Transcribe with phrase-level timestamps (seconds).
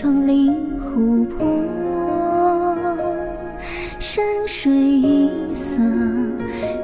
[0.00, 1.44] 窗棂湖泊，
[3.98, 5.76] 山水一色，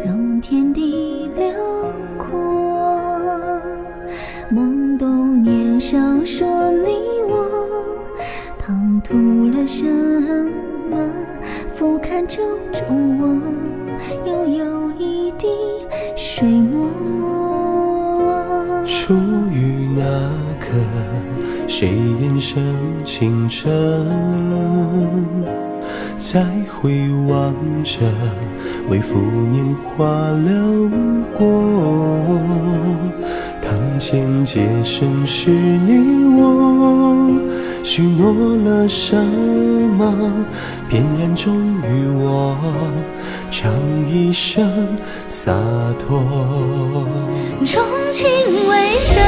[0.05, 1.47] 融天地辽
[2.19, 2.37] 阔。
[4.53, 6.91] 懵懂年少，说你
[7.29, 7.47] 我，
[8.59, 9.15] 唐突
[9.51, 9.85] 了什
[10.91, 10.99] 么？
[11.73, 12.43] 俯瞰旧
[12.73, 13.29] 中我，
[14.29, 15.47] 悠悠一滴
[16.17, 16.91] 水墨。
[18.85, 19.15] 初
[19.53, 20.03] 遇那
[20.59, 20.75] 刻。
[21.67, 21.89] 谁
[22.21, 22.63] 眼生
[23.05, 23.69] 清澈？
[26.17, 28.01] 再回望着
[28.89, 29.19] 微浮
[29.51, 30.89] 年华流
[31.37, 31.47] 过，
[33.61, 37.43] 堂前皆生是你我，
[37.83, 40.15] 许诺了什么？
[40.89, 42.57] 翩然终于我，
[43.51, 43.73] 唱
[44.09, 44.71] 一声
[45.29, 45.53] 洒
[45.99, 46.23] 脱。
[47.65, 48.27] 钟情
[48.69, 49.21] 为谁，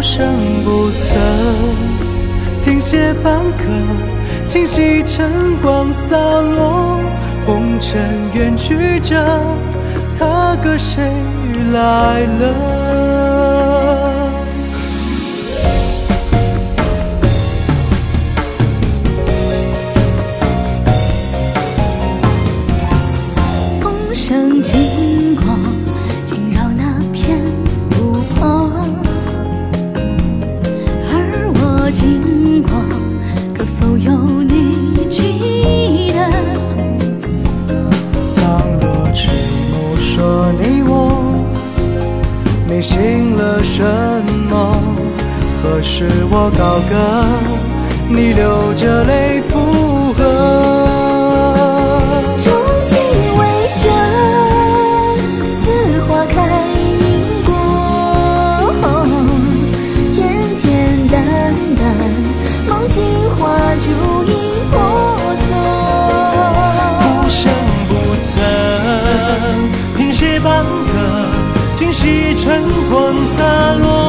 [0.00, 0.34] 浮生
[0.64, 1.14] 不曾
[2.64, 3.64] 停歇半刻，
[4.46, 6.98] 清晰晨光洒落，
[7.44, 8.00] 红尘
[8.32, 9.14] 远去者，
[10.18, 11.04] 他歌谁
[11.74, 12.89] 来了？
[42.70, 43.82] 迷信了什
[44.48, 44.80] 么？
[45.60, 46.94] 何时我高歌，
[48.08, 49.42] 你流着泪
[72.00, 73.99] 几，晨光洒落，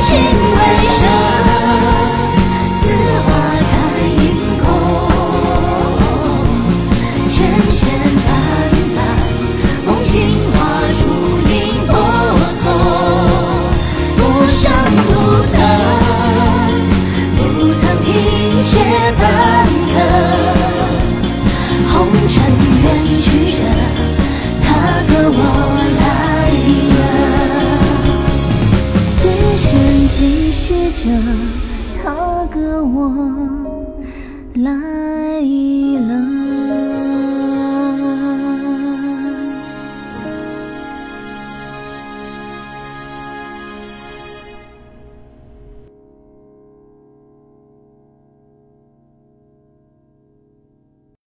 [0.00, 0.49] 情